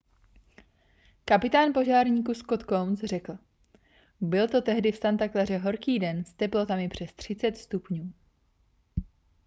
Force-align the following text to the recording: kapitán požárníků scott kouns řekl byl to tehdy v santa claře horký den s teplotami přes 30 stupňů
kapitán 1.25 1.73
požárníků 1.73 2.33
scott 2.33 2.63
kouns 2.63 2.99
řekl 2.99 3.37
byl 4.21 4.47
to 4.47 4.61
tehdy 4.61 4.91
v 4.91 4.97
santa 4.97 5.27
claře 5.29 5.57
horký 5.57 5.99
den 5.99 6.23
s 6.25 6.33
teplotami 6.33 6.89
přes 6.89 7.13
30 7.13 7.57
stupňů 7.57 8.13